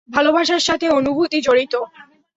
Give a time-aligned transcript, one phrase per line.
[0.09, 1.73] ভালোবাসার সাথে অনুভূতি জড়িত।